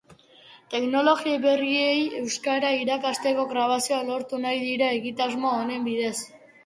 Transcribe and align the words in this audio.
Teknologia 0.75 1.41
berriei 1.43 1.99
euskara 2.21 2.71
irakasteko 2.85 3.45
grabazioak 3.53 4.09
lortu 4.09 4.41
nahi 4.47 4.59
dira 4.67 4.89
egitasmo 5.01 5.53
honen 5.59 5.87
bidez. 5.91 6.17